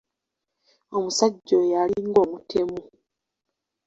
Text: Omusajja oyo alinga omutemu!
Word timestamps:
Omusajja 0.97 1.53
oyo 1.61 1.75
alinga 1.83 2.19
omutemu! 2.25 2.79